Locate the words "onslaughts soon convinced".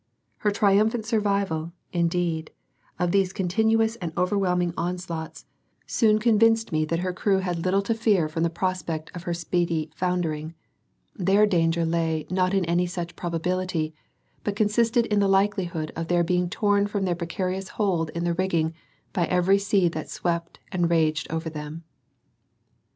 4.75-6.71